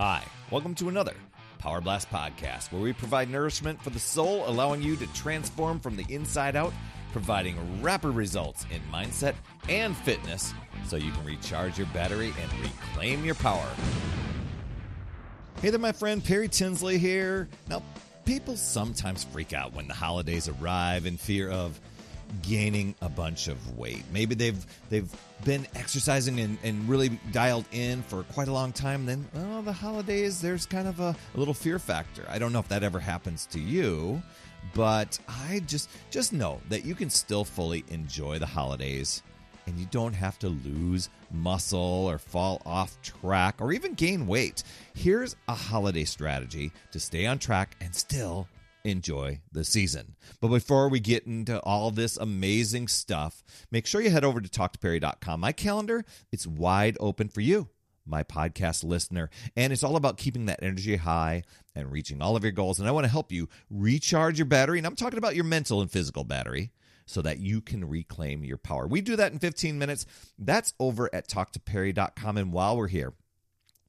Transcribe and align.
Hi, 0.00 0.22
welcome 0.52 0.76
to 0.76 0.88
another 0.88 1.14
Power 1.58 1.80
Blast 1.80 2.08
podcast 2.08 2.70
where 2.70 2.80
we 2.80 2.92
provide 2.92 3.28
nourishment 3.28 3.82
for 3.82 3.90
the 3.90 3.98
soul, 3.98 4.44
allowing 4.46 4.80
you 4.80 4.94
to 4.94 5.08
transform 5.08 5.80
from 5.80 5.96
the 5.96 6.06
inside 6.08 6.54
out, 6.54 6.72
providing 7.10 7.82
rapid 7.82 8.10
results 8.10 8.64
in 8.70 8.80
mindset 8.92 9.34
and 9.68 9.96
fitness 9.96 10.54
so 10.86 10.94
you 10.94 11.10
can 11.10 11.24
recharge 11.24 11.78
your 11.78 11.88
battery 11.88 12.32
and 12.40 12.60
reclaim 12.60 13.24
your 13.24 13.34
power. 13.34 13.68
Hey 15.60 15.70
there, 15.70 15.80
my 15.80 15.90
friend 15.90 16.24
Perry 16.24 16.46
Tinsley 16.46 16.98
here. 16.98 17.48
Now, 17.68 17.82
people 18.24 18.56
sometimes 18.56 19.24
freak 19.24 19.52
out 19.52 19.74
when 19.74 19.88
the 19.88 19.94
holidays 19.94 20.48
arrive 20.48 21.06
in 21.06 21.16
fear 21.16 21.50
of 21.50 21.80
gaining 22.42 22.94
a 23.00 23.08
bunch 23.08 23.48
of 23.48 23.78
weight. 23.78 24.04
Maybe 24.12 24.34
they've 24.34 24.66
they've 24.90 25.10
been 25.44 25.66
exercising 25.74 26.40
and, 26.40 26.58
and 26.62 26.88
really 26.88 27.10
dialed 27.32 27.66
in 27.72 28.02
for 28.02 28.22
quite 28.24 28.48
a 28.48 28.52
long 28.52 28.72
time. 28.72 29.06
Then, 29.06 29.26
oh, 29.36 29.62
the 29.62 29.72
holidays, 29.72 30.40
there's 30.40 30.66
kind 30.66 30.88
of 30.88 31.00
a, 31.00 31.14
a 31.34 31.38
little 31.38 31.54
fear 31.54 31.78
factor. 31.78 32.24
I 32.28 32.38
don't 32.38 32.52
know 32.52 32.58
if 32.58 32.68
that 32.68 32.82
ever 32.82 33.00
happens 33.00 33.46
to 33.46 33.60
you, 33.60 34.22
but 34.74 35.18
I 35.28 35.62
just 35.66 35.90
just 36.10 36.32
know 36.32 36.60
that 36.68 36.84
you 36.84 36.94
can 36.94 37.10
still 37.10 37.44
fully 37.44 37.84
enjoy 37.88 38.38
the 38.38 38.46
holidays 38.46 39.22
and 39.66 39.78
you 39.78 39.86
don't 39.90 40.14
have 40.14 40.38
to 40.38 40.48
lose 40.48 41.10
muscle 41.30 41.78
or 42.08 42.18
fall 42.18 42.62
off 42.64 43.00
track 43.02 43.56
or 43.60 43.72
even 43.72 43.92
gain 43.92 44.26
weight. 44.26 44.62
Here's 44.94 45.36
a 45.46 45.54
holiday 45.54 46.04
strategy 46.04 46.72
to 46.92 46.98
stay 46.98 47.26
on 47.26 47.38
track 47.38 47.76
and 47.82 47.94
still 47.94 48.48
enjoy 48.84 49.40
the 49.52 49.64
season. 49.64 50.16
But 50.40 50.48
before 50.48 50.88
we 50.88 51.00
get 51.00 51.26
into 51.26 51.60
all 51.60 51.90
this 51.90 52.16
amazing 52.16 52.88
stuff, 52.88 53.42
make 53.70 53.86
sure 53.86 54.00
you 54.00 54.10
head 54.10 54.24
over 54.24 54.40
to 54.40 54.48
talktoperry.com. 54.48 55.40
My 55.40 55.52
calendar, 55.52 56.04
it's 56.32 56.46
wide 56.46 56.96
open 57.00 57.28
for 57.28 57.40
you, 57.40 57.68
my 58.06 58.22
podcast 58.22 58.84
listener, 58.84 59.30
and 59.56 59.72
it's 59.72 59.82
all 59.82 59.96
about 59.96 60.18
keeping 60.18 60.46
that 60.46 60.62
energy 60.62 60.96
high 60.96 61.42
and 61.74 61.92
reaching 61.92 62.22
all 62.22 62.36
of 62.36 62.42
your 62.42 62.52
goals. 62.52 62.78
And 62.78 62.88
I 62.88 62.92
want 62.92 63.04
to 63.04 63.12
help 63.12 63.32
you 63.32 63.48
recharge 63.70 64.38
your 64.38 64.46
battery, 64.46 64.78
and 64.78 64.86
I'm 64.86 64.96
talking 64.96 65.18
about 65.18 65.34
your 65.34 65.44
mental 65.44 65.80
and 65.80 65.90
physical 65.90 66.24
battery. 66.24 66.72
So 67.10 67.22
that 67.22 67.38
you 67.38 67.62
can 67.62 67.88
reclaim 67.88 68.44
your 68.44 68.58
power. 68.58 68.86
We 68.86 69.00
do 69.00 69.16
that 69.16 69.32
in 69.32 69.38
15 69.38 69.78
minutes. 69.78 70.04
That's 70.38 70.74
over 70.78 71.08
at 71.14 71.26
talktoperry.com. 71.26 72.36
And 72.36 72.52
while 72.52 72.76
we're 72.76 72.88
here, 72.88 73.14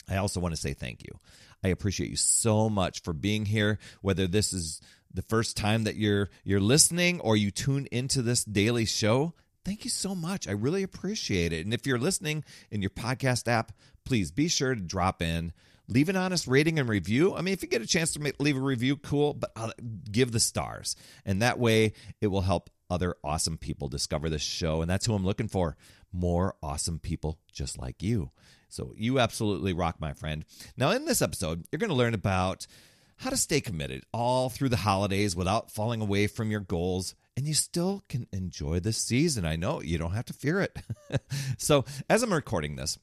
I 0.09 0.17
also 0.17 0.39
want 0.39 0.55
to 0.55 0.61
say 0.61 0.73
thank 0.73 1.03
you. 1.03 1.19
I 1.63 1.69
appreciate 1.69 2.09
you 2.09 2.15
so 2.15 2.69
much 2.69 3.01
for 3.01 3.13
being 3.13 3.45
here, 3.45 3.79
whether 4.01 4.27
this 4.27 4.53
is 4.53 4.81
the 5.13 5.21
first 5.21 5.57
time 5.57 5.83
that 5.83 5.95
you're 5.95 6.29
you're 6.43 6.59
listening 6.59 7.19
or 7.19 7.35
you 7.35 7.51
tune 7.51 7.87
into 7.91 8.21
this 8.21 8.43
daily 8.43 8.85
show. 8.85 9.33
Thank 9.65 9.83
you 9.83 9.89
so 9.89 10.15
much. 10.15 10.47
I 10.47 10.51
really 10.51 10.83
appreciate 10.83 11.51
it. 11.51 11.65
And 11.65 11.73
if 11.73 11.85
you're 11.85 11.99
listening 11.99 12.43
in 12.71 12.81
your 12.81 12.91
podcast 12.91 13.47
app, 13.47 13.73
please 14.05 14.31
be 14.31 14.47
sure 14.47 14.73
to 14.73 14.81
drop 14.81 15.21
in, 15.21 15.51
leave 15.87 16.09
an 16.09 16.15
honest 16.15 16.47
rating 16.47 16.79
and 16.79 16.87
review. 16.87 17.35
I 17.35 17.41
mean, 17.41 17.53
if 17.53 17.61
you 17.61 17.67
get 17.67 17.81
a 17.81 17.87
chance 17.87 18.13
to 18.13 18.33
leave 18.39 18.57
a 18.57 18.61
review, 18.61 18.95
cool, 18.95 19.33
but 19.33 19.51
I'll 19.55 19.73
give 20.09 20.31
the 20.31 20.39
stars. 20.39 20.95
And 21.25 21.41
that 21.41 21.59
way 21.59 21.93
it 22.21 22.27
will 22.27 22.41
help 22.41 22.69
other 22.89 23.15
awesome 23.23 23.57
people 23.57 23.89
discover 23.89 24.29
this 24.29 24.41
show. 24.41 24.81
And 24.81 24.89
that's 24.89 25.05
who 25.05 25.13
I'm 25.13 25.25
looking 25.25 25.49
for 25.49 25.75
more 26.11 26.55
awesome 26.63 26.99
people 26.99 27.37
just 27.51 27.77
like 27.77 28.01
you. 28.01 28.31
So 28.69 28.93
you 28.95 29.19
absolutely 29.19 29.73
rock, 29.73 29.99
my 29.99 30.13
friend. 30.13 30.45
Now, 30.77 30.91
in 30.91 31.05
this 31.05 31.21
episode, 31.21 31.65
you're 31.71 31.79
going 31.79 31.89
to 31.89 31.95
learn 31.95 32.13
about 32.13 32.67
how 33.17 33.29
to 33.29 33.37
stay 33.37 33.59
committed 33.59 34.03
all 34.13 34.49
through 34.49 34.69
the 34.69 34.77
holidays 34.77 35.35
without 35.35 35.71
falling 35.71 36.01
away 36.01 36.27
from 36.27 36.51
your 36.51 36.61
goals. 36.61 37.15
And 37.35 37.47
you 37.47 37.53
still 37.53 38.03
can 38.09 38.27
enjoy 38.31 38.79
the 38.79 38.93
season. 38.93 39.45
I 39.45 39.55
know 39.55 39.81
you 39.81 39.97
don't 39.97 40.11
have 40.11 40.25
to 40.25 40.33
fear 40.33 40.61
it. 40.61 40.77
so, 41.57 41.85
as 42.09 42.21
I'm 42.21 42.33
recording 42.33 42.75
this, 42.75 42.97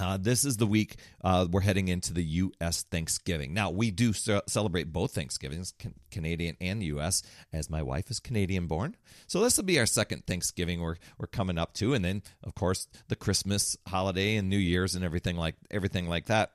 uh, 0.00 0.16
this 0.16 0.44
is 0.44 0.56
the 0.56 0.66
week 0.66 0.96
uh, 1.22 1.46
we're 1.50 1.60
heading 1.60 1.88
into 1.88 2.12
the 2.12 2.22
U.S. 2.22 2.84
Thanksgiving. 2.84 3.54
Now, 3.54 3.70
we 3.70 3.90
do 3.90 4.12
ce- 4.12 4.42
celebrate 4.46 4.92
both 4.92 5.14
Thanksgivings, 5.14 5.72
can- 5.78 5.94
Canadian 6.10 6.56
and 6.60 6.82
U.S., 6.82 7.22
as 7.52 7.68
my 7.68 7.82
wife 7.82 8.10
is 8.10 8.20
Canadian 8.20 8.66
born. 8.66 8.96
So, 9.26 9.40
this 9.40 9.56
will 9.56 9.64
be 9.64 9.78
our 9.78 9.86
second 9.86 10.26
Thanksgiving 10.26 10.80
we're, 10.80 10.96
we're 11.18 11.26
coming 11.26 11.58
up 11.58 11.74
to. 11.74 11.94
And 11.94 12.04
then, 12.04 12.22
of 12.42 12.54
course, 12.54 12.86
the 13.08 13.16
Christmas 13.16 13.76
holiday 13.86 14.36
and 14.36 14.48
New 14.48 14.58
Year's 14.58 14.94
and 14.94 15.04
everything 15.04 15.36
like 15.36 15.56
everything 15.70 16.08
like 16.08 16.26
that. 16.26 16.52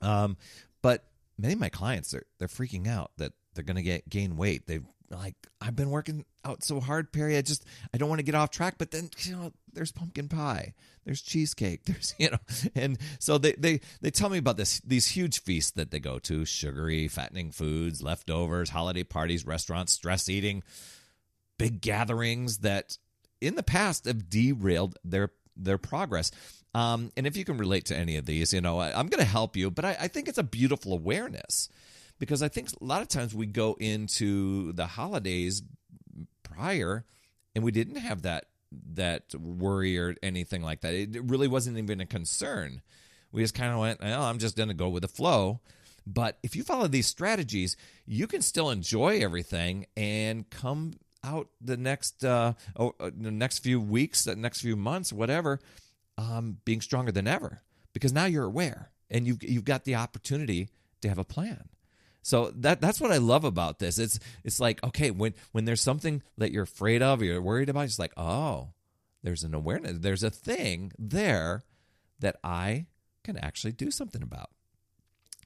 Um, 0.00 0.36
but 0.82 1.04
many 1.38 1.54
of 1.54 1.60
my 1.60 1.68
clients, 1.68 2.14
are 2.14 2.24
they're 2.38 2.48
freaking 2.48 2.88
out 2.88 3.12
that 3.18 3.32
they're 3.54 3.64
going 3.64 3.76
to 3.76 3.82
get 3.82 4.08
gain 4.08 4.36
weight. 4.36 4.66
They've 4.66 4.84
like 5.10 5.34
I've 5.60 5.76
been 5.76 5.90
working 5.90 6.24
out 6.44 6.64
so 6.64 6.80
hard, 6.80 7.12
Perry. 7.12 7.36
I 7.36 7.42
just 7.42 7.64
I 7.92 7.98
don't 7.98 8.08
want 8.08 8.20
to 8.20 8.24
get 8.24 8.34
off 8.34 8.50
track. 8.50 8.76
But 8.78 8.90
then 8.90 9.10
you 9.18 9.36
know, 9.36 9.52
there's 9.72 9.92
pumpkin 9.92 10.28
pie, 10.28 10.74
there's 11.04 11.22
cheesecake, 11.22 11.84
there's 11.86 12.14
you 12.18 12.30
know, 12.30 12.38
and 12.74 12.98
so 13.18 13.38
they 13.38 13.52
they 13.52 13.80
they 14.00 14.10
tell 14.10 14.28
me 14.28 14.38
about 14.38 14.56
this 14.56 14.80
these 14.80 15.08
huge 15.08 15.42
feasts 15.42 15.72
that 15.72 15.90
they 15.90 16.00
go 16.00 16.18
to, 16.20 16.44
sugary, 16.44 17.08
fattening 17.08 17.50
foods, 17.50 18.02
leftovers, 18.02 18.70
holiday 18.70 19.04
parties, 19.04 19.46
restaurants, 19.46 19.92
stress 19.92 20.28
eating, 20.28 20.62
big 21.58 21.80
gatherings 21.80 22.58
that 22.58 22.96
in 23.40 23.56
the 23.56 23.62
past 23.62 24.04
have 24.06 24.28
derailed 24.28 24.98
their 25.04 25.30
their 25.56 25.78
progress. 25.78 26.30
Um, 26.74 27.12
and 27.16 27.26
if 27.26 27.36
you 27.36 27.44
can 27.44 27.58
relate 27.58 27.86
to 27.86 27.96
any 27.96 28.16
of 28.16 28.24
these, 28.24 28.54
you 28.54 28.62
know, 28.62 28.78
I, 28.78 28.98
am 28.98 29.08
going 29.08 29.22
to 29.22 29.30
help 29.30 29.56
you. 29.56 29.70
But 29.70 29.84
I, 29.84 29.96
I 30.00 30.08
think 30.08 30.26
it's 30.26 30.38
a 30.38 30.42
beautiful 30.42 30.94
awareness 30.94 31.68
because 32.18 32.42
I 32.42 32.48
think 32.48 32.70
a 32.80 32.84
lot 32.84 33.02
of 33.02 33.08
times 33.08 33.34
we 33.34 33.46
go 33.46 33.76
into 33.78 34.72
the 34.72 34.86
holidays 34.86 35.62
prior 36.42 37.04
and 37.54 37.62
we 37.64 37.72
didn't 37.72 37.96
have 37.96 38.22
that 38.22 38.46
that 38.94 39.34
worry 39.34 39.98
or 39.98 40.14
anything 40.22 40.62
like 40.62 40.80
that. 40.82 40.94
It 40.94 41.22
really 41.22 41.48
wasn't 41.48 41.78
even 41.78 42.00
a 42.00 42.06
concern. 42.06 42.82
We 43.30 43.42
just 43.42 43.54
kind 43.54 43.72
of 43.72 43.78
went, 43.78 44.00
well, 44.00 44.22
I'm 44.22 44.38
just 44.38 44.56
going 44.56 44.68
to 44.68 44.74
go 44.74 44.88
with 44.88 45.02
the 45.02 45.08
flow. 45.08 45.60
But 46.06 46.38
if 46.42 46.56
you 46.56 46.64
follow 46.64 46.88
these 46.88 47.06
strategies, 47.06 47.76
you 48.06 48.26
can 48.26 48.42
still 48.42 48.70
enjoy 48.70 49.20
everything 49.20 49.86
and 49.96 50.48
come 50.50 50.94
out 51.24 51.48
the 51.60 51.76
next 51.76 52.24
uh, 52.24 52.54
oh, 52.76 52.94
uh, 52.98 53.10
the 53.16 53.30
next 53.30 53.60
few 53.60 53.80
weeks, 53.80 54.24
the 54.24 54.34
next 54.34 54.60
few 54.60 54.76
months, 54.76 55.12
whatever, 55.12 55.60
um, 56.18 56.58
being 56.64 56.80
stronger 56.80 57.12
than 57.12 57.28
ever 57.28 57.62
because 57.92 58.12
now 58.12 58.24
you're 58.24 58.44
aware 58.44 58.90
and 59.10 59.26
you've 59.26 59.42
you've 59.42 59.64
got 59.64 59.84
the 59.84 59.94
opportunity 59.94 60.68
to 61.00 61.08
have 61.08 61.18
a 61.18 61.24
plan. 61.24 61.68
So 62.22 62.52
that 62.56 62.80
that's 62.80 63.00
what 63.00 63.10
I 63.10 63.18
love 63.18 63.44
about 63.44 63.80
this. 63.80 63.98
It's 63.98 64.20
it's 64.44 64.60
like 64.60 64.82
okay 64.84 65.10
when 65.10 65.34
when 65.50 65.64
there's 65.64 65.80
something 65.80 66.22
that 66.38 66.52
you're 66.52 66.62
afraid 66.62 67.02
of 67.02 67.20
or 67.20 67.24
you're 67.24 67.42
worried 67.42 67.68
about, 67.68 67.84
it's 67.84 67.98
like 67.98 68.12
oh, 68.16 68.68
there's 69.22 69.42
an 69.42 69.54
awareness, 69.54 69.98
there's 69.98 70.22
a 70.22 70.30
thing 70.30 70.92
there 70.98 71.64
that 72.20 72.36
I 72.44 72.86
can 73.24 73.36
actually 73.36 73.72
do 73.72 73.90
something 73.90 74.22
about. 74.22 74.50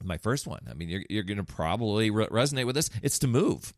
My 0.02 0.18
first 0.18 0.46
one, 0.46 0.60
I 0.70 0.74
mean, 0.74 0.90
you're 0.90 1.04
you're 1.08 1.22
going 1.22 1.38
to 1.38 1.44
probably 1.44 2.10
re- 2.10 2.26
resonate 2.26 2.66
with 2.66 2.74
this. 2.74 2.90
It's 3.02 3.18
to 3.20 3.26
move. 3.26 3.72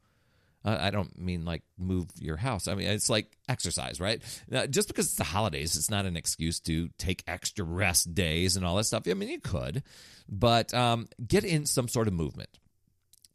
Uh, 0.64 0.76
I 0.80 0.90
don't 0.90 1.16
mean 1.16 1.44
like 1.44 1.62
move 1.78 2.08
your 2.18 2.36
house. 2.36 2.66
I 2.66 2.74
mean, 2.74 2.88
it's 2.88 3.08
like 3.08 3.38
exercise, 3.48 4.00
right? 4.00 4.20
Now, 4.50 4.66
just 4.66 4.88
because 4.88 5.06
it's 5.06 5.14
the 5.14 5.22
holidays, 5.22 5.76
it's 5.76 5.88
not 5.88 6.04
an 6.04 6.16
excuse 6.16 6.58
to 6.60 6.88
take 6.98 7.22
extra 7.28 7.64
rest 7.64 8.12
days 8.12 8.56
and 8.56 8.66
all 8.66 8.74
that 8.76 8.84
stuff. 8.84 9.04
I 9.06 9.14
mean, 9.14 9.28
you 9.28 9.40
could, 9.40 9.84
but 10.28 10.74
um, 10.74 11.06
get 11.24 11.44
in 11.44 11.64
some 11.64 11.86
sort 11.86 12.08
of 12.08 12.14
movement 12.14 12.50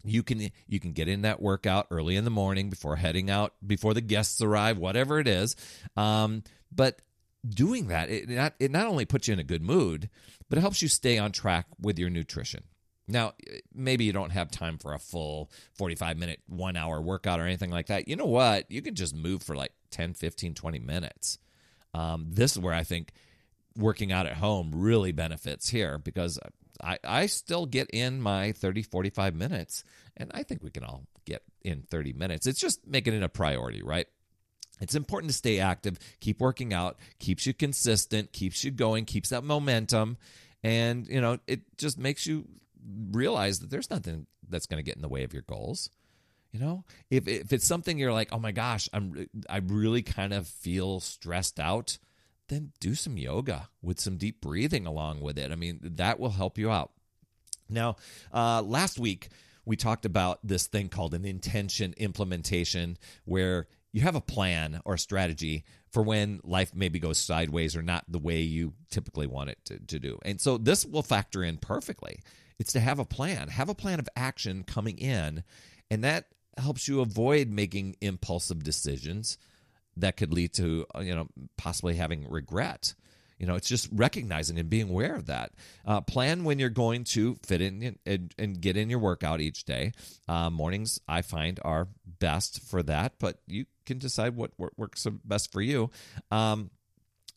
you 0.04 0.24
can 0.24 0.50
you 0.68 0.80
can 0.80 0.94
get 0.94 1.08
in 1.08 1.22
that 1.22 1.42
workout 1.42 1.88
early 1.90 2.16
in 2.16 2.24
the 2.24 2.30
morning 2.30 2.70
before 2.70 2.96
heading 2.96 3.30
out 3.30 3.54
before 3.66 3.94
the 3.94 4.02
guests 4.02 4.42
arrive 4.42 4.78
whatever 4.78 5.20
it 5.20 5.28
is. 5.28 5.56
Um, 5.96 6.44
but 6.72 7.02
doing 7.48 7.88
that 7.88 8.10
it 8.10 8.30
not, 8.30 8.54
it 8.60 8.72
not 8.72 8.88
only 8.88 9.06
puts 9.06 9.28
you 9.28 9.34
in 9.34 9.40
a 9.40 9.44
good 9.44 9.62
mood 9.62 10.10
but 10.50 10.58
it 10.58 10.62
helps 10.62 10.82
you 10.82 10.88
stay 10.88 11.18
on 11.18 11.32
track 11.32 11.66
with 11.80 11.98
your 11.98 12.10
nutrition. 12.10 12.64
Now 13.08 13.34
maybe 13.74 14.04
you 14.06 14.14
don't 14.14 14.32
have 14.32 14.52
time 14.52 14.78
for 14.78 14.94
a 14.94 15.00
full 15.00 15.52
45 15.74 16.18
minute 16.18 16.42
one 16.48 16.76
hour 16.76 17.02
workout 17.02 17.40
or 17.40 17.44
anything 17.44 17.72
like 17.72 17.88
that. 17.88 18.08
You 18.08 18.16
know 18.16 18.26
what? 18.26 18.70
You 18.70 18.82
can 18.82 18.96
just 18.96 19.16
move 19.16 19.44
for 19.44 19.56
like 19.56 19.72
10 19.92 20.14
15 20.14 20.54
20 20.54 20.80
minutes. 20.80 21.38
Um, 21.94 22.28
this 22.32 22.54
is 22.54 22.60
where 22.60 22.74
i 22.74 22.84
think 22.84 23.12
working 23.78 24.12
out 24.12 24.26
at 24.26 24.38
home 24.38 24.72
really 24.74 25.12
benefits 25.12 25.70
here 25.70 25.98
because 25.98 26.40
I, 26.82 26.98
I 27.04 27.26
still 27.28 27.66
get 27.66 27.90
in 27.92 28.22
my 28.22 28.52
30, 28.54 28.84
45 28.84 29.36
minutes, 29.36 29.84
and 30.18 30.32
I 30.34 30.44
think 30.44 30.64
we 30.64 30.72
can 30.72 30.84
all 30.84 31.04
get 31.26 31.44
in 31.64 31.84
30 31.84 32.14
minutes. 32.14 32.48
It's 32.48 32.60
just 32.60 32.86
making 32.88 33.14
it 33.14 33.24
a 33.24 33.30
priority, 33.30 33.82
right? 33.82 34.08
It's 34.82 34.96
important 34.96 35.32
to 35.32 35.38
stay 35.38 35.60
active, 35.60 35.98
keep 36.20 36.40
working 36.40 36.74
out, 36.74 36.98
keeps 37.20 37.46
you 37.46 37.54
consistent, 37.54 38.34
keeps 38.34 38.64
you 38.64 38.72
going, 38.72 39.06
keeps 39.06 39.30
that 39.30 39.44
momentum, 39.44 40.18
and 40.64 41.08
you 41.08 41.22
know, 41.22 41.40
it 41.48 41.62
just 41.78 41.98
makes 41.98 42.26
you 42.26 42.48
realize 43.12 43.60
that 43.60 43.70
there's 43.70 43.90
nothing 43.90 44.28
that's 44.50 44.66
going 44.66 44.80
to 44.80 44.84
get 44.84 44.96
in 44.96 45.02
the 45.02 45.10
way 45.10 45.24
of 45.24 45.34
your 45.34 45.44
goals. 45.44 45.90
You 46.52 46.60
know, 46.60 46.84
if 47.10 47.28
if 47.28 47.52
it's 47.52 47.66
something 47.66 47.98
you're 47.98 48.14
like, 48.14 48.30
oh 48.32 48.40
my 48.40 48.52
gosh, 48.52 48.88
I'm 48.94 49.28
I 49.50 49.58
really 49.58 50.04
kind 50.04 50.34
of 50.34 50.48
feel 50.48 51.00
stressed 51.00 51.60
out 51.60 51.98
then 52.50 52.72
do 52.80 52.96
some 52.96 53.18
yoga 53.18 53.70
with 53.82 54.00
some 54.00 54.18
deep 54.18 54.42
breathing 54.42 54.86
along 54.86 55.22
with 55.22 55.38
it. 55.38 55.52
I 55.52 55.56
mean, 55.56 55.80
that 55.82 56.20
will 56.20 56.32
help 56.32 56.58
you 56.58 56.72
out. 56.72 56.92
Now, 57.70 57.96
uh, 58.34 58.62
last 58.62 59.00
week, 59.00 59.30
we 59.66 59.76
talked 59.76 60.06
about 60.06 60.40
this 60.44 60.68
thing 60.68 60.90
called 60.90 61.14
an 61.14 61.26
intention 61.26 61.94
implementation, 61.98 62.98
where 63.26 63.68
you 63.94 64.02
have 64.02 64.16
a 64.16 64.22
plan 64.22 64.82
or 64.86 64.98
strategy 64.98 65.64
for 65.92 66.04
when 66.04 66.42
life 66.44 66.74
maybe 66.76 67.00
goes 67.00 67.18
sideways 67.18 67.76
or 67.76 67.82
not 67.82 68.04
the 68.08 68.20
way 68.20 68.42
you 68.42 68.74
typically 68.90 69.28
want 69.28 69.52
it 69.52 69.60
to, 69.66 69.80
to 69.80 70.00
do. 70.00 70.20
And 70.24 70.42
so 70.42 70.58
this 70.58 70.86
will 70.86 71.04
factor 71.04 71.44
in 71.44 71.58
perfectly. 71.58 72.20
It's 72.60 72.74
to 72.74 72.80
have 72.80 73.00
a 73.00 73.06
plan, 73.06 73.48
have 73.50 73.70
a 73.70 73.76
plan 73.76 74.00
of 74.00 74.10
action 74.16 74.64
coming 74.64 74.98
in, 74.98 75.44
and 75.90 76.04
that 76.04 76.26
helps 76.58 76.88
you 76.88 77.02
avoid 77.02 77.50
making 77.50 77.96
impulsive 78.02 78.64
decisions 78.64 79.38
that 79.98 80.18
could 80.18 80.34
lead 80.34 80.54
to 80.54 80.86
uh, 80.96 81.00
you 81.00 81.16
know 81.16 81.28
possibly 81.58 81.96
having 81.96 82.30
regret. 82.30 82.94
You 83.40 83.48
know 83.48 83.56
it's 83.56 83.68
just 83.68 83.90
recognizing 83.92 84.58
and 84.58 84.70
being 84.70 84.90
aware 84.90 85.16
of 85.16 85.26
that. 85.26 85.52
Uh, 85.86 86.02
plan 86.02 86.44
when 86.44 86.60
you're 86.60 86.70
going 86.70 87.04
to 87.06 87.36
fit 87.46 87.62
in 87.62 87.98
and, 88.06 88.34
and 88.38 88.62
get 88.62 88.78
in 88.78 88.90
your 88.90 89.00
workout 89.00 89.42
each 89.42 89.66
day. 89.66 89.92
Uh, 90.28 90.50
mornings 90.50 91.00
i 91.08 91.22
find 91.22 91.60
are 91.66 91.88
best 92.20 92.62
for 92.64 92.82
that 92.84 93.14
but 93.20 93.40
you 93.48 93.66
can 93.86 93.98
decide 93.98 94.36
what 94.36 94.52
works 94.78 95.06
best 95.26 95.52
for 95.52 95.62
you. 95.62 95.90
Um, 96.32 96.70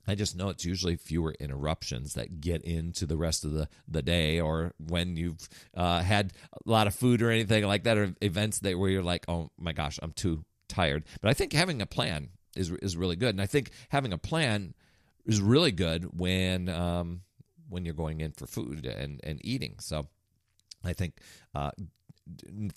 I 0.09 0.15
just 0.15 0.37
know 0.37 0.51
it's 0.51 0.65
usually 0.65 0.97
fewer 0.97 1.35
interruptions 1.41 2.15
that 2.15 2.41
get 2.41 2.63
into 2.63 3.07
the 3.07 3.17
rest 3.17 3.45
of 3.45 3.53
the, 3.53 3.69
the 3.89 4.03
day, 4.03 4.41
or 4.41 4.73
when 4.79 5.17
you've 5.17 5.49
uh, 5.77 6.01
had 6.01 6.33
a 6.53 6.71
lot 6.71 6.87
of 6.87 6.95
food 6.95 7.23
or 7.23 7.31
anything 7.31 7.65
like 7.65 7.85
that, 7.85 7.99
or 7.99 8.15
events 8.21 8.61
that 8.61 8.79
where 8.79 8.91
you're 8.91 9.03
like, 9.03 9.25
oh 9.29 9.51
my 9.59 9.73
gosh, 9.73 9.99
I'm 10.03 10.13
too 10.13 10.45
tired. 10.69 11.05
But 11.21 11.31
I 11.31 11.35
think 11.35 11.53
having 11.53 11.83
a 11.83 11.87
plan 11.87 12.29
is 12.57 12.71
is 12.71 12.97
really 12.97 13.17
good, 13.17 13.31
and 13.31 13.41
I 13.41 13.47
think 13.47 13.71
having 13.89 14.13
a 14.13 14.19
plan 14.19 14.75
is 15.25 15.41
really 15.41 15.73
good 15.73 16.19
when 16.19 16.69
um, 16.69 17.23
when 17.69 17.85
you're 17.85 17.95
going 17.95 18.21
in 18.21 18.33
for 18.33 18.47
food 18.47 18.87
and 18.87 19.21
and 19.23 19.41
eating. 19.45 19.77
So 19.81 20.07
I 20.85 20.93
think 20.93 21.19
uh, 21.55 21.71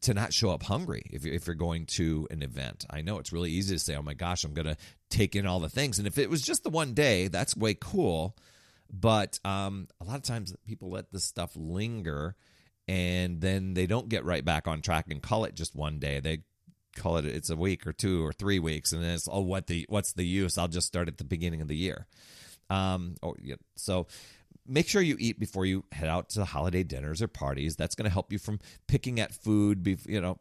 to 0.02 0.14
not 0.14 0.34
show 0.34 0.52
up 0.52 0.64
hungry 0.64 1.04
if 1.12 1.24
you're, 1.26 1.34
if 1.34 1.48
you're 1.48 1.56
going 1.56 1.86
to 1.86 2.28
an 2.30 2.44
event. 2.44 2.86
I 2.90 3.02
know 3.02 3.18
it's 3.20 3.34
really 3.34 3.52
easy 3.52 3.76
to 3.76 3.80
say, 3.80 3.96
"Oh 3.96 4.02
my 4.02 4.14
gosh, 4.14 4.44
I'm 4.44 4.54
going 4.54 4.68
to 4.68 4.78
take 5.10 5.36
in 5.36 5.46
all 5.46 5.60
the 5.60 5.70
things," 5.70 5.98
and 5.98 6.08
if 6.08 6.18
it 6.18 6.30
was 6.30 6.42
just 6.42 6.64
the 6.64 6.70
one 6.70 6.94
day, 6.94 7.28
that's 7.28 7.56
way 7.56 7.74
cool. 7.74 8.36
But 8.92 9.40
um, 9.46 9.88
a 10.02 10.06
lot 10.06 10.18
of 10.18 10.24
times, 10.24 10.54
people 10.66 10.90
let 10.90 11.12
this 11.12 11.24
stuff 11.24 11.52
linger, 11.56 12.36
and 12.88 13.40
then 13.40 13.74
they 13.74 13.86
don't 13.86 14.10
get 14.10 14.26
right 14.26 14.44
back 14.44 14.68
on 14.68 14.82
track 14.82 15.06
and 15.10 15.22
call 15.22 15.46
it 15.46 15.56
just 15.56 15.76
one 15.76 16.00
day. 16.00 16.20
They 16.20 16.40
call 16.96 17.18
it 17.18 17.26
it's 17.26 17.50
a 17.50 17.56
week 17.56 17.86
or 17.88 17.94
two 17.94 18.26
or 18.26 18.34
three 18.34 18.60
weeks, 18.60 18.92
and 18.92 19.04
then 19.04 19.12
it's 19.12 19.28
oh, 19.32 19.42
what 19.42 19.68
the 19.68 19.86
what's 19.90 20.14
the 20.14 20.26
use? 20.26 20.58
I'll 20.58 20.68
just 20.68 20.88
start 20.88 21.08
at 21.08 21.18
the 21.18 21.24
beginning 21.24 21.62
of 21.62 21.68
the 21.68 21.78
year. 21.78 22.08
Um, 22.70 23.16
or 23.22 23.36
yeah, 23.42 23.56
so 23.76 24.08
make 24.68 24.88
sure 24.88 25.02
you 25.02 25.18
eat 25.20 25.40
before 25.40 25.66
you 25.66 25.84
head 25.92 26.08
out 26.08 26.30
to 26.30 26.46
holiday 26.46 26.84
dinners 26.84 27.22
or 27.22 27.28
parties. 27.28 27.76
That's 27.76 27.96
going 27.96 28.06
to 28.06 28.14
help 28.14 28.32
you 28.32 28.38
from 28.38 28.60
picking 28.88 29.20
at 29.20 29.34
food, 29.34 29.84
be, 29.84 29.98
you 30.06 30.22
know, 30.22 30.40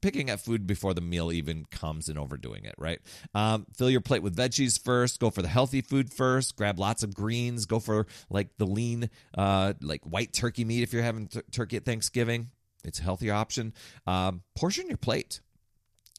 picking 0.00 0.30
at 0.30 0.40
food 0.40 0.66
before 0.66 0.94
the 0.94 1.00
meal 1.00 1.30
even 1.30 1.64
comes 1.66 2.08
and 2.08 2.18
overdoing 2.18 2.64
it, 2.64 2.74
right? 2.78 2.98
Um, 3.34 3.66
fill 3.76 3.90
your 3.90 4.00
plate 4.00 4.22
with 4.22 4.36
veggies 4.36 4.82
first. 4.82 5.20
Go 5.20 5.30
for 5.30 5.42
the 5.42 5.48
healthy 5.48 5.80
food 5.80 6.12
first. 6.12 6.56
Grab 6.56 6.78
lots 6.78 7.02
of 7.02 7.14
greens. 7.14 7.66
Go 7.66 7.78
for 7.78 8.06
like 8.28 8.48
the 8.58 8.66
lean, 8.66 9.10
uh, 9.36 9.74
like 9.80 10.02
white 10.04 10.32
turkey 10.32 10.64
meat 10.64 10.82
if 10.82 10.92
you're 10.92 11.02
having 11.02 11.28
t- 11.28 11.40
turkey 11.52 11.76
at 11.76 11.84
Thanksgiving. 11.84 12.50
It's 12.84 12.98
a 12.98 13.02
healthier 13.02 13.34
option. 13.34 13.74
Um, 14.06 14.42
portion 14.56 14.88
your 14.88 14.96
plate. 14.96 15.40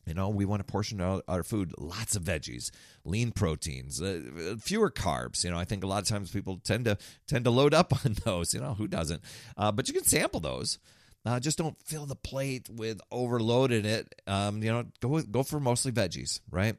You 0.05 0.13
know, 0.13 0.29
we 0.29 0.45
want 0.45 0.65
to 0.65 0.71
portion 0.71 0.99
our, 0.99 1.21
our 1.27 1.43
food 1.43 1.73
lots 1.77 2.15
of 2.15 2.23
veggies, 2.23 2.71
lean 3.05 3.31
proteins, 3.31 4.01
uh, 4.01 4.55
fewer 4.59 4.89
carbs. 4.89 5.43
You 5.43 5.51
know, 5.51 5.57
I 5.57 5.65
think 5.65 5.83
a 5.83 5.87
lot 5.87 6.01
of 6.01 6.07
times 6.07 6.31
people 6.31 6.59
tend 6.63 6.85
to 6.85 6.97
tend 7.27 7.45
to 7.45 7.51
load 7.51 7.73
up 7.73 7.93
on 8.05 8.15
those. 8.25 8.53
You 8.53 8.61
know, 8.61 8.73
who 8.73 8.87
doesn't? 8.87 9.21
Uh, 9.55 9.71
but 9.71 9.87
you 9.87 9.93
can 9.93 10.03
sample 10.03 10.39
those. 10.39 10.79
Uh, 11.23 11.39
just 11.39 11.57
don't 11.57 11.79
fill 11.83 12.07
the 12.07 12.15
plate 12.15 12.67
with 12.69 12.99
overloaded 13.11 13.85
it. 13.85 14.15
Um, 14.25 14.63
you 14.63 14.71
know, 14.71 14.85
go 15.01 15.21
go 15.21 15.43
for 15.43 15.59
mostly 15.59 15.91
veggies, 15.91 16.39
right? 16.49 16.75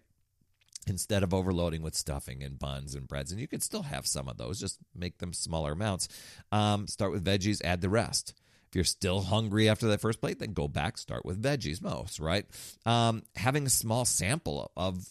Instead 0.88 1.22
of 1.22 1.32
overloading 1.32 1.80
with 1.82 1.94
stuffing 1.94 2.42
and 2.42 2.58
buns 2.58 2.96
and 2.96 3.06
breads, 3.06 3.30
and 3.30 3.40
you 3.40 3.46
can 3.46 3.60
still 3.60 3.82
have 3.82 4.04
some 4.04 4.28
of 4.28 4.36
those. 4.36 4.58
Just 4.58 4.78
make 4.96 5.18
them 5.18 5.32
smaller 5.32 5.72
amounts. 5.72 6.08
Um, 6.50 6.88
start 6.88 7.12
with 7.12 7.24
veggies, 7.24 7.62
add 7.64 7.82
the 7.82 7.88
rest. 7.88 8.34
If 8.72 8.76
you're 8.76 8.84
still 8.84 9.20
hungry 9.20 9.68
after 9.68 9.86
that 9.88 10.00
first 10.00 10.22
plate, 10.22 10.38
then 10.38 10.54
go 10.54 10.66
back, 10.66 10.96
start 10.96 11.26
with 11.26 11.42
veggies 11.42 11.82
most, 11.82 12.18
right? 12.18 12.46
Um, 12.86 13.22
having 13.36 13.66
a 13.66 13.70
small 13.70 14.06
sample 14.06 14.72
of, 14.78 15.10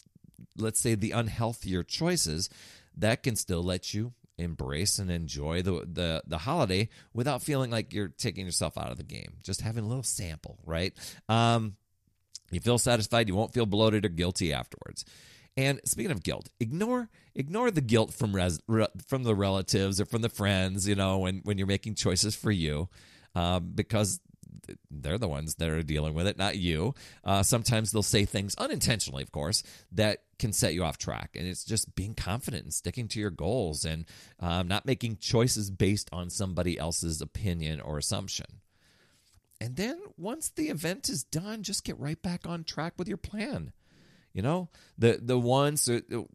let's 0.58 0.80
say, 0.80 0.96
the 0.96 1.12
unhealthier 1.12 1.86
choices, 1.88 2.50
that 2.98 3.22
can 3.22 3.36
still 3.36 3.62
let 3.62 3.94
you 3.94 4.14
embrace 4.40 4.98
and 4.98 5.12
enjoy 5.12 5.62
the, 5.62 5.86
the 5.86 6.24
the 6.26 6.40
holiday 6.40 6.90
without 7.14 7.44
feeling 7.44 7.70
like 7.70 7.94
you're 7.94 8.08
taking 8.08 8.48
yourself 8.48 8.80
out 8.80 8.90
of 8.90 8.98
the 8.98 9.04
game. 9.04 9.34
Just 9.44 9.62
having 9.62 9.84
a 9.84 9.88
little 9.88 10.02
sample, 10.02 10.58
right? 10.66 10.92
Um, 11.30 11.76
you 12.50 12.62
feel 12.62 12.80
satisfied, 12.80 13.28
you 13.28 13.36
won't 13.36 13.54
feel 13.54 13.68
bloated 13.68 14.06
or 14.06 14.10
guilty 14.10 14.52
afterwards. 14.52 15.06
And 15.56 15.80
speaking 15.86 16.12
of 16.12 16.24
guilt, 16.24 16.50
ignore 16.60 17.10
ignore 17.36 17.70
the 17.70 17.82
guilt 17.82 18.12
from 18.12 18.36
res, 18.36 18.60
re, 18.68 18.88
from 19.08 19.22
the 19.22 19.36
relatives 19.36 20.02
or 20.02 20.06
from 20.06 20.24
the 20.24 20.30
friends. 20.30 20.88
You 20.88 20.96
know, 20.96 21.20
when 21.20 21.42
when 21.44 21.60
you're 21.60 21.68
making 21.68 21.94
choices 21.94 22.36
for 22.36 22.50
you, 22.50 22.90
um, 23.36 23.72
because 23.74 24.20
they're 24.90 25.18
the 25.18 25.28
ones 25.28 25.56
that 25.56 25.70
are 25.70 25.84
dealing 25.84 26.14
with 26.14 26.28
it, 26.28 26.38
not 26.38 26.58
you. 26.58 26.94
Uh, 27.24 27.44
sometimes 27.44 27.92
they'll 27.92 28.04
say 28.04 28.26
things 28.26 28.56
unintentionally, 28.56 29.24
of 29.24 29.32
course, 29.32 29.64
that 29.92 30.24
can 30.40 30.54
set 30.54 30.74
you 30.74 30.84
off 30.84 30.98
track. 30.98 31.32
And 31.36 31.48
it's 31.48 31.64
just 31.64 31.96
being 31.96 32.14
confident 32.14 32.64
and 32.64 32.74
sticking 32.74 33.08
to 33.10 33.20
your 33.20 33.30
goals 33.30 33.86
and 33.86 34.06
um, 34.40 34.68
not 34.68 34.86
making 34.86 35.18
choices 35.18 35.70
based 35.70 36.10
on 36.12 36.30
somebody 36.30 36.78
else's 36.78 37.22
opinion 37.22 37.82
or 37.82 37.98
assumption. 37.98 38.62
And 39.60 39.76
then 39.76 40.00
once 40.18 40.50
the 40.50 40.70
event 40.70 41.10
is 41.10 41.24
done, 41.24 41.62
just 41.62 41.84
get 41.84 42.00
right 42.00 42.22
back 42.22 42.48
on 42.48 42.64
track 42.64 42.94
with 42.98 43.08
your 43.08 43.18
plan. 43.18 43.74
You 44.34 44.42
know, 44.42 44.70
the 44.98 45.20
the 45.22 45.38
ones, 45.38 45.90
you 45.90 46.28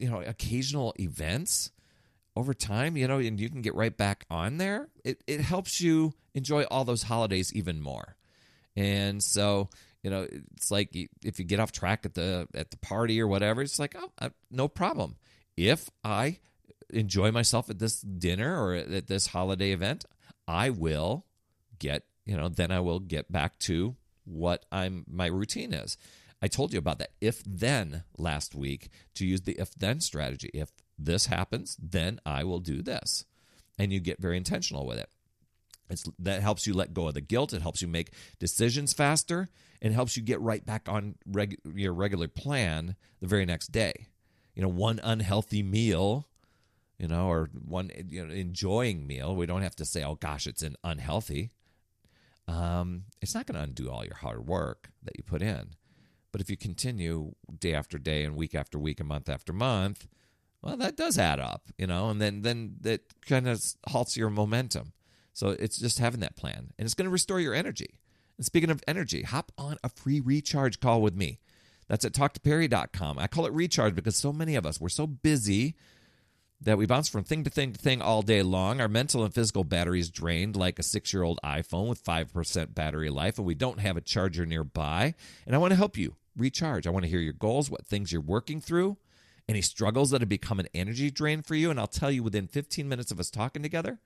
know, 0.00 0.20
occasional 0.22 0.94
events 0.98 1.70
over 2.36 2.52
time, 2.52 2.96
you 2.96 3.08
know, 3.08 3.18
and 3.18 3.40
you 3.40 3.48
can 3.48 3.62
get 3.62 3.74
right 3.74 3.96
back 3.96 4.26
on 4.30 4.58
there, 4.58 4.88
it, 5.04 5.22
it 5.26 5.40
helps 5.40 5.80
you 5.80 6.12
enjoy 6.34 6.64
all 6.64 6.84
those 6.84 7.02
holidays 7.04 7.52
even 7.54 7.80
more. 7.80 8.16
And 8.76 9.22
so, 9.22 9.70
you 10.02 10.10
know, 10.10 10.28
it's 10.54 10.70
like 10.70 10.94
if 11.24 11.38
you 11.38 11.44
get 11.46 11.58
off 11.58 11.72
track 11.72 12.04
at 12.04 12.14
the 12.14 12.46
at 12.54 12.70
the 12.70 12.76
party 12.76 13.20
or 13.20 13.26
whatever, 13.26 13.62
it's 13.62 13.78
like, 13.78 13.96
oh, 13.98 14.12
uh, 14.18 14.28
no 14.50 14.68
problem. 14.68 15.16
If 15.56 15.88
I 16.04 16.38
enjoy 16.90 17.32
myself 17.32 17.70
at 17.70 17.78
this 17.78 18.00
dinner 18.02 18.62
or 18.62 18.74
at 18.74 19.06
this 19.06 19.28
holiday 19.28 19.72
event, 19.72 20.04
I 20.46 20.70
will 20.70 21.24
get, 21.78 22.04
you 22.26 22.36
know, 22.36 22.48
then 22.48 22.70
I 22.70 22.80
will 22.80 23.00
get 23.00 23.32
back 23.32 23.58
to 23.60 23.96
what 24.24 24.66
I'm 24.70 25.06
my 25.08 25.26
routine 25.26 25.72
is. 25.72 25.96
I 26.42 26.48
told 26.48 26.74
you 26.74 26.78
about 26.78 26.98
that 26.98 27.12
if 27.20 27.42
then 27.46 28.04
last 28.18 28.54
week 28.54 28.90
to 29.14 29.26
use 29.26 29.40
the 29.40 29.52
if 29.58 29.74
then 29.74 30.00
strategy. 30.00 30.50
If 30.52 30.70
this 30.98 31.26
happens, 31.26 31.76
then 31.80 32.20
I 32.24 32.44
will 32.44 32.60
do 32.60 32.82
this. 32.82 33.24
And 33.78 33.92
you 33.92 34.00
get 34.00 34.20
very 34.20 34.36
intentional 34.36 34.86
with 34.86 34.98
it. 34.98 35.10
It's, 35.88 36.04
that 36.18 36.42
helps 36.42 36.66
you 36.66 36.74
let 36.74 36.94
go 36.94 37.08
of 37.08 37.14
the 37.14 37.20
guilt. 37.20 37.52
It 37.52 37.62
helps 37.62 37.80
you 37.80 37.88
make 37.88 38.12
decisions 38.38 38.92
faster 38.92 39.48
and 39.80 39.94
helps 39.94 40.16
you 40.16 40.22
get 40.22 40.40
right 40.40 40.64
back 40.64 40.88
on 40.88 41.16
reg, 41.26 41.58
your 41.74 41.92
regular 41.92 42.28
plan 42.28 42.96
the 43.20 43.26
very 43.26 43.44
next 43.44 43.68
day. 43.68 44.08
You 44.54 44.62
know, 44.62 44.68
one 44.68 45.00
unhealthy 45.02 45.62
meal, 45.62 46.26
you 46.98 47.06
know, 47.06 47.28
or 47.28 47.50
one 47.52 47.90
you 48.08 48.26
know, 48.26 48.32
enjoying 48.32 49.06
meal. 49.06 49.36
We 49.36 49.46
don't 49.46 49.62
have 49.62 49.76
to 49.76 49.84
say, 49.84 50.02
oh 50.02 50.14
gosh, 50.14 50.46
it's 50.46 50.62
an 50.62 50.76
unhealthy. 50.82 51.50
Um, 52.48 53.04
it's 53.20 53.34
not 53.34 53.46
going 53.46 53.56
to 53.56 53.64
undo 53.64 53.90
all 53.90 54.04
your 54.04 54.16
hard 54.16 54.46
work 54.46 54.90
that 55.02 55.16
you 55.16 55.22
put 55.22 55.42
in. 55.42 55.74
But 56.32 56.40
if 56.40 56.50
you 56.50 56.56
continue 56.56 57.34
day 57.60 57.74
after 57.74 57.98
day 57.98 58.24
and 58.24 58.36
week 58.36 58.54
after 58.54 58.78
week 58.78 59.00
and 59.00 59.08
month 59.08 59.28
after 59.28 59.52
month, 59.52 60.06
well, 60.66 60.76
that 60.78 60.96
does 60.96 61.16
add 61.16 61.38
up, 61.38 61.62
you 61.78 61.86
know, 61.86 62.10
and 62.10 62.20
then 62.20 62.42
then 62.42 62.76
that 62.80 63.02
kind 63.24 63.48
of 63.48 63.62
halts 63.88 64.16
your 64.16 64.30
momentum. 64.30 64.92
So 65.32 65.50
it's 65.50 65.78
just 65.78 65.98
having 65.98 66.20
that 66.20 66.36
plan, 66.36 66.72
and 66.78 66.86
it's 66.86 66.94
going 66.94 67.04
to 67.04 67.10
restore 67.10 67.40
your 67.40 67.54
energy. 67.54 68.00
And 68.36 68.44
speaking 68.44 68.70
of 68.70 68.82
energy, 68.88 69.22
hop 69.22 69.52
on 69.56 69.76
a 69.84 69.88
free 69.88 70.20
recharge 70.20 70.80
call 70.80 71.00
with 71.00 71.14
me. 71.14 71.38
That's 71.88 72.04
at 72.04 72.12
talktoperry.com. 72.12 73.18
I 73.18 73.26
call 73.28 73.46
it 73.46 73.52
recharge 73.52 73.94
because 73.94 74.16
so 74.16 74.32
many 74.32 74.56
of 74.56 74.66
us 74.66 74.80
we're 74.80 74.88
so 74.88 75.06
busy 75.06 75.76
that 76.60 76.78
we 76.78 76.86
bounce 76.86 77.08
from 77.08 77.22
thing 77.22 77.44
to 77.44 77.50
thing 77.50 77.72
to 77.72 77.78
thing 77.78 78.02
all 78.02 78.22
day 78.22 78.42
long. 78.42 78.80
Our 78.80 78.88
mental 78.88 79.24
and 79.24 79.32
physical 79.32 79.62
batteries 79.62 80.10
drained 80.10 80.56
like 80.56 80.78
a 80.78 80.82
six 80.82 81.12
year 81.12 81.22
old 81.22 81.38
iPhone 81.44 81.88
with 81.88 82.02
5% 82.02 82.74
battery 82.74 83.10
life, 83.10 83.38
and 83.38 83.46
we 83.46 83.54
don't 83.54 83.80
have 83.80 83.96
a 83.96 84.00
charger 84.00 84.46
nearby. 84.46 85.14
And 85.46 85.54
I 85.54 85.58
want 85.58 85.72
to 85.72 85.76
help 85.76 85.96
you 85.96 86.16
recharge. 86.36 86.86
I 86.86 86.90
want 86.90 87.04
to 87.04 87.10
hear 87.10 87.20
your 87.20 87.34
goals, 87.34 87.70
what 87.70 87.86
things 87.86 88.10
you're 88.10 88.20
working 88.20 88.60
through, 88.60 88.96
any 89.48 89.62
struggles 89.62 90.10
that 90.10 90.20
have 90.20 90.28
become 90.28 90.58
an 90.58 90.68
energy 90.74 91.10
drain 91.10 91.42
for 91.42 91.54
you. 91.54 91.70
And 91.70 91.78
I'll 91.78 91.86
tell 91.86 92.10
you 92.10 92.22
within 92.22 92.48
15 92.48 92.88
minutes 92.88 93.10
of 93.10 93.20
us 93.20 93.30
talking 93.30 93.62
together 93.62 93.98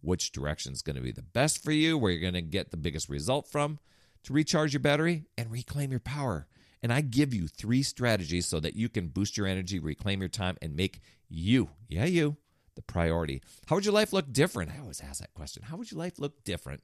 which 0.00 0.32
direction 0.32 0.72
is 0.72 0.82
going 0.82 0.96
to 0.96 1.02
be 1.02 1.12
the 1.12 1.22
best 1.22 1.62
for 1.62 1.72
you, 1.72 1.98
where 1.98 2.12
you're 2.12 2.20
going 2.20 2.34
to 2.34 2.42
get 2.42 2.70
the 2.70 2.76
biggest 2.76 3.08
result 3.08 3.48
from 3.48 3.78
to 4.24 4.32
recharge 4.32 4.72
your 4.72 4.80
battery 4.80 5.24
and 5.36 5.50
reclaim 5.50 5.90
your 5.90 6.00
power. 6.00 6.46
And 6.82 6.92
I 6.92 7.00
give 7.00 7.34
you 7.34 7.48
three 7.48 7.82
strategies 7.82 8.46
so 8.46 8.60
that 8.60 8.76
you 8.76 8.88
can 8.88 9.08
boost 9.08 9.36
your 9.36 9.46
energy, 9.46 9.78
reclaim 9.78 10.20
your 10.20 10.28
time, 10.28 10.56
and 10.62 10.76
make 10.76 11.00
you, 11.28 11.70
yeah, 11.88 12.04
you, 12.04 12.36
the 12.76 12.82
priority. 12.82 13.42
How 13.66 13.74
would 13.74 13.84
your 13.84 13.94
life 13.94 14.12
look 14.12 14.32
different? 14.32 14.70
I 14.70 14.80
always 14.80 15.00
ask 15.00 15.20
that 15.20 15.34
question. 15.34 15.64
How 15.64 15.76
would 15.76 15.90
your 15.90 15.98
life 15.98 16.18
look 16.18 16.44
different 16.44 16.82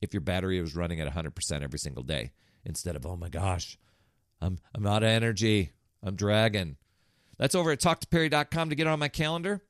if 0.00 0.14
your 0.14 0.20
battery 0.20 0.60
was 0.60 0.76
running 0.76 1.00
at 1.00 1.12
100% 1.12 1.62
every 1.62 1.78
single 1.78 2.04
day 2.04 2.32
instead 2.64 2.94
of, 2.94 3.04
oh 3.04 3.16
my 3.16 3.28
gosh, 3.28 3.76
I'm, 4.40 4.58
I'm 4.74 4.86
out 4.86 5.02
of 5.02 5.08
energy, 5.08 5.72
I'm 6.02 6.14
dragging. 6.14 6.76
That's 7.38 7.54
over 7.54 7.70
at 7.70 7.80
talktoperry.com 7.80 8.70
to 8.70 8.76
get 8.76 8.86
on 8.86 8.98
my 8.98 9.08
calendar. 9.08 9.62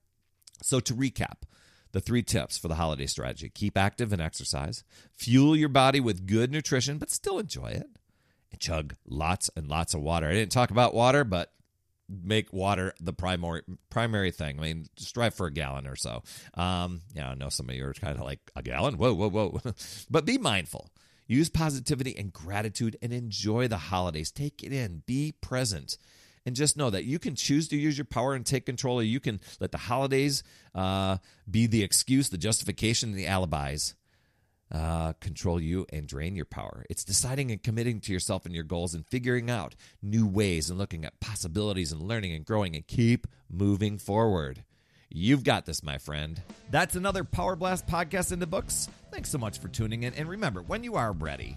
So 0.62 0.80
to 0.80 0.94
recap, 0.94 1.42
the 1.92 2.00
three 2.00 2.22
tips 2.22 2.58
for 2.58 2.68
the 2.68 2.74
holiday 2.74 3.06
strategy 3.06 3.48
keep 3.48 3.78
active 3.78 4.12
and 4.12 4.20
exercise, 4.20 4.84
fuel 5.12 5.56
your 5.56 5.68
body 5.68 6.00
with 6.00 6.26
good 6.26 6.50
nutrition, 6.50 6.98
but 6.98 7.10
still 7.10 7.38
enjoy 7.38 7.68
it, 7.68 7.86
and 8.50 8.60
chug 8.60 8.94
lots 9.06 9.50
and 9.56 9.68
lots 9.68 9.94
of 9.94 10.00
water. 10.00 10.26
I 10.26 10.32
didn't 10.32 10.52
talk 10.52 10.70
about 10.70 10.94
water, 10.94 11.24
but 11.24 11.52
make 12.08 12.52
water 12.52 12.94
the 13.00 13.12
primary 13.12 13.62
primary 13.90 14.30
thing. 14.30 14.58
I 14.58 14.62
mean, 14.62 14.86
strive 14.96 15.34
for 15.34 15.46
a 15.46 15.52
gallon 15.52 15.86
or 15.86 15.96
so. 15.96 16.22
Um, 16.54 17.02
yeah, 17.14 17.30
I 17.30 17.34
know 17.34 17.48
some 17.48 17.68
of 17.68 17.74
you 17.74 17.86
are 17.86 17.94
kind 17.94 18.18
of 18.18 18.24
like 18.24 18.40
a 18.56 18.62
gallon. 18.62 18.98
Whoa, 18.98 19.14
whoa, 19.14 19.28
whoa! 19.28 19.60
but 20.10 20.24
be 20.24 20.38
mindful. 20.38 20.90
Use 21.26 21.48
positivity 21.48 22.14
and 22.18 22.32
gratitude 22.32 22.98
and 23.00 23.12
enjoy 23.12 23.66
the 23.66 23.78
holidays. 23.78 24.30
Take 24.30 24.62
it 24.62 24.72
in. 24.72 25.02
Be 25.06 25.32
present. 25.40 25.96
And 26.46 26.54
just 26.54 26.76
know 26.76 26.90
that 26.90 27.04
you 27.04 27.18
can 27.18 27.34
choose 27.34 27.68
to 27.68 27.76
use 27.76 27.96
your 27.96 28.04
power 28.04 28.34
and 28.34 28.44
take 28.44 28.66
control, 28.66 29.00
or 29.00 29.02
you 29.02 29.18
can 29.18 29.40
let 29.60 29.72
the 29.72 29.78
holidays 29.78 30.42
uh, 30.74 31.16
be 31.50 31.66
the 31.66 31.82
excuse, 31.82 32.28
the 32.28 32.36
justification, 32.36 33.12
the 33.12 33.26
alibis 33.26 33.94
uh, 34.74 35.12
control 35.20 35.60
you 35.60 35.86
and 35.92 36.06
drain 36.06 36.36
your 36.36 36.44
power. 36.44 36.84
It's 36.90 37.04
deciding 37.04 37.50
and 37.50 37.62
committing 37.62 38.00
to 38.00 38.12
yourself 38.12 38.44
and 38.44 38.54
your 38.54 38.64
goals 38.64 38.94
and 38.94 39.06
figuring 39.06 39.50
out 39.50 39.74
new 40.02 40.26
ways 40.26 40.68
and 40.68 40.78
looking 40.78 41.04
at 41.04 41.20
possibilities 41.20 41.92
and 41.92 42.02
learning 42.02 42.32
and 42.32 42.44
growing 42.44 42.74
and 42.74 42.86
keep 42.86 43.26
moving 43.50 43.98
forward. 43.98 44.64
You've 45.08 45.44
got 45.44 45.64
this, 45.64 45.82
my 45.84 45.98
friend. 45.98 46.42
That's 46.70 46.96
another 46.96 47.22
Power 47.22 47.54
Blast 47.54 47.86
podcast 47.86 48.32
in 48.32 48.40
the 48.40 48.48
books. 48.48 48.88
Thanks 49.12 49.30
so 49.30 49.38
much 49.38 49.60
for 49.60 49.68
tuning 49.68 50.02
in. 50.02 50.12
And 50.14 50.28
remember, 50.28 50.60
when 50.60 50.82
you 50.82 50.96
are 50.96 51.12
ready 51.12 51.56